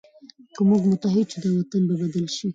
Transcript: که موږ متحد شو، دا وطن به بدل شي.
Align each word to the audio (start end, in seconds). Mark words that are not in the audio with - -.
که 0.55 0.61
موږ 0.69 0.81
متحد 0.91 1.27
شو، 1.31 1.39
دا 1.43 1.49
وطن 1.59 1.81
به 1.87 1.95
بدل 2.01 2.25
شي. 2.35 2.47